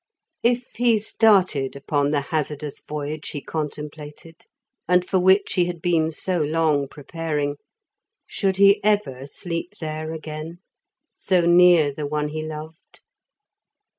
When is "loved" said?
12.41-13.01